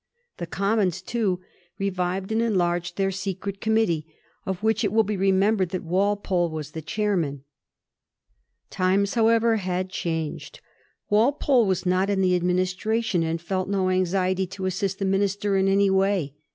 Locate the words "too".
0.99-1.41